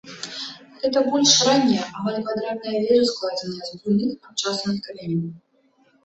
[0.83, 5.29] Гэта больш ранняя, амаль квадратная вежа складзена з буйных абчасаных камянёў.